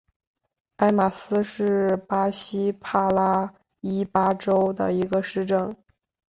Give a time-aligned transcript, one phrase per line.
[0.77, 5.77] 埃马斯是巴西帕拉伊巴州的一个市镇。